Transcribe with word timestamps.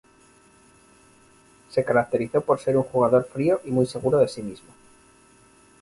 Se 1.69 1.85
caracterizó 1.85 2.41
por 2.41 2.57
ser 2.59 2.75
un 2.75 2.81
jugador 2.81 3.23
frío 3.31 3.61
y 3.65 3.69
muy 3.69 3.85
seguro 3.85 4.17
de 4.17 4.27
sí 4.27 4.41
mismo. 4.41 4.71